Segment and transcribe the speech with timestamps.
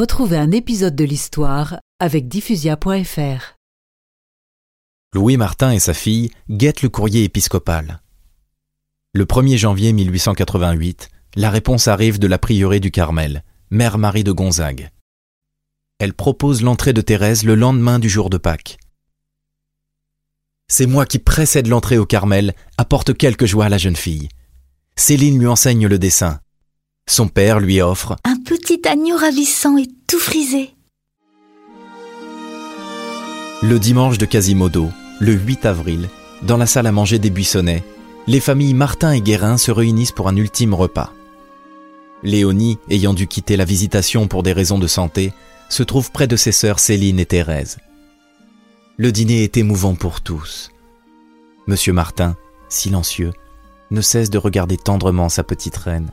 [0.00, 3.58] Retrouvez un épisode de l'histoire avec diffusia.fr.
[5.12, 8.00] Louis Martin et sa fille guettent le courrier épiscopal.
[9.12, 14.32] Le 1er janvier 1888, la réponse arrive de la prieuré du Carmel, Mère Marie de
[14.32, 14.88] Gonzague.
[15.98, 18.78] Elle propose l'entrée de Thérèse le lendemain du jour de Pâques.
[20.68, 24.30] C'est moi qui précède l'entrée au Carmel, apporte quelque joie à la jeune fille.
[24.96, 26.40] Céline lui enseigne le dessin.
[27.06, 28.16] Son père lui offre
[28.50, 30.74] petit agneau ravissant et tout frisé.
[33.62, 34.88] Le dimanche de Quasimodo,
[35.20, 36.08] le 8 avril,
[36.42, 37.84] dans la salle à manger des Buissonnets,
[38.26, 41.12] les familles Martin et Guérin se réunissent pour un ultime repas.
[42.24, 45.32] Léonie, ayant dû quitter la visitation pour des raisons de santé,
[45.68, 47.78] se trouve près de ses sœurs Céline et Thérèse.
[48.96, 50.72] Le dîner est émouvant pour tous.
[51.68, 52.34] Monsieur Martin,
[52.68, 53.32] silencieux,
[53.92, 56.10] ne cesse de regarder tendrement sa petite reine.